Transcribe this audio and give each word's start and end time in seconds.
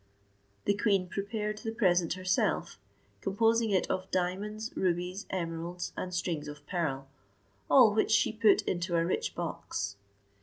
The 0.65 0.73
queen 0.75 1.07
prepared 1.07 1.59
the 1.59 1.71
present 1.71 2.13
herself, 2.13 2.79
composing 3.21 3.69
it 3.69 3.85
of 3.85 4.09
diamonds, 4.09 4.71
rubies, 4.75 5.27
emeralds, 5.29 5.93
and 5.95 6.11
strings 6.11 6.47
of 6.47 6.65
pearl, 6.65 7.07
all 7.69 7.93
which 7.93 8.09
she 8.09 8.33
put 8.33 8.63
into 8.63 8.95
a 8.95 9.05
rich 9.05 9.35
box. 9.35 9.97